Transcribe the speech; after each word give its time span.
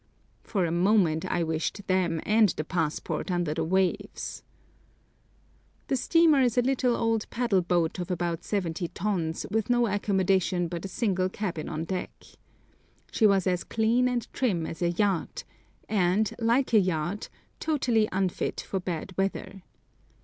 For 0.41 0.65
a 0.65 0.71
moment 0.71 1.25
I 1.29 1.43
wished 1.43 1.85
them 1.85 2.21
and 2.25 2.49
the 2.49 2.63
passport 2.63 3.29
under 3.29 3.53
the 3.53 3.63
waves! 3.63 4.41
The 5.89 5.95
steamer 5.95 6.41
is 6.41 6.57
a 6.57 6.63
little 6.63 6.95
old 6.95 7.29
paddle 7.29 7.61
boat 7.61 7.99
of 7.99 8.09
about 8.09 8.43
70 8.43 8.87
tons, 8.95 9.45
with 9.51 9.69
no 9.69 9.85
accommodation 9.85 10.67
but 10.67 10.85
a 10.85 10.87
single 10.87 11.29
cabin 11.29 11.69
on 11.69 11.83
deck. 11.85 12.23
She 13.11 13.27
was 13.27 13.45
as 13.45 13.63
clean 13.63 14.07
and 14.09 14.25
trim 14.33 14.65
as 14.65 14.81
a 14.81 14.89
yacht, 14.89 15.43
and, 15.87 16.33
like 16.39 16.73
a 16.73 16.79
yacht, 16.79 17.29
totally 17.59 18.09
unfit 18.11 18.59
for 18.61 18.79
bad 18.79 19.13
weather. 19.19 19.61